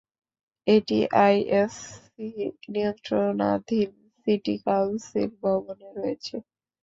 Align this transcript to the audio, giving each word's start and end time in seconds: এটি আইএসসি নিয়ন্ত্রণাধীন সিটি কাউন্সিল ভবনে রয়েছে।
এটি 0.67 0.97
আইএসসি 1.19 2.27
নিয়ন্ত্রণাধীন 2.71 3.89
সিটি 4.17 4.55
কাউন্সিল 4.65 5.29
ভবনে 5.41 5.87
রয়েছে। 5.97 6.35